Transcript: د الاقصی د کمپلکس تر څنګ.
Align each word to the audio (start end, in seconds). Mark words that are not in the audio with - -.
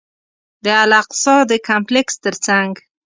د 0.65 0.65
الاقصی 0.83 1.37
د 1.51 1.53
کمپلکس 1.67 2.13
تر 2.25 2.35
څنګ. 2.45 2.71